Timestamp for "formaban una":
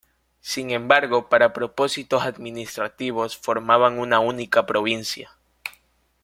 3.37-4.19